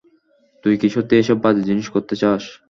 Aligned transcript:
তুই 0.63 0.75
কি 0.77 0.87
সত্যিই 0.89 1.21
এসব 1.21 1.37
বাজে 1.43 1.61
জিনিস 1.69 1.87
করতে 1.95 2.13
চাস? 2.21 2.43